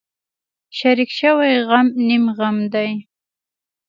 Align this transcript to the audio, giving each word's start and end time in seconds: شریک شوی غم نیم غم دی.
شریک 0.77 1.09
شوی 1.19 1.51
غم 1.69 1.87
نیم 2.07 2.25
غم 2.37 2.57
دی. 2.73 2.91